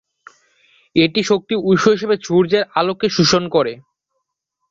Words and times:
এটা 0.95 1.21
শক্তির 1.23 1.63
উৎস 1.63 1.83
হিসাবে 1.87 2.15
সূর্যের 2.23 2.63
আলোকে 2.79 3.07
শোষণ 3.09 3.43
করে। 3.55 3.73